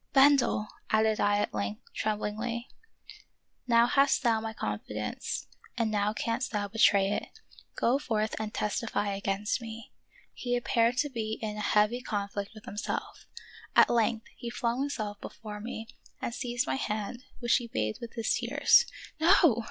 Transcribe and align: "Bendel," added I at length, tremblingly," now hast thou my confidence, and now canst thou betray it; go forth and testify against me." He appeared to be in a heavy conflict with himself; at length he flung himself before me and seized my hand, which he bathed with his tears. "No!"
"Bendel," 0.13 0.67
added 0.89 1.19
I 1.19 1.37
at 1.37 1.53
length, 1.53 1.83
tremblingly," 1.93 2.67
now 3.77 3.85
hast 3.85 4.23
thou 4.23 4.41
my 4.41 4.51
confidence, 4.51 5.45
and 5.77 5.91
now 5.91 6.11
canst 6.11 6.51
thou 6.51 6.67
betray 6.67 7.11
it; 7.11 7.27
go 7.75 7.99
forth 7.99 8.33
and 8.39 8.51
testify 8.51 9.13
against 9.13 9.61
me." 9.61 9.91
He 10.33 10.55
appeared 10.55 10.97
to 10.97 11.09
be 11.09 11.37
in 11.39 11.55
a 11.55 11.59
heavy 11.61 12.01
conflict 12.01 12.49
with 12.55 12.65
himself; 12.65 13.27
at 13.75 13.91
length 13.91 14.25
he 14.35 14.49
flung 14.49 14.79
himself 14.79 15.21
before 15.21 15.59
me 15.61 15.87
and 16.19 16.33
seized 16.33 16.65
my 16.65 16.77
hand, 16.77 17.21
which 17.37 17.57
he 17.57 17.67
bathed 17.67 17.99
with 18.01 18.13
his 18.13 18.33
tears. 18.33 18.87
"No!" 19.19 19.59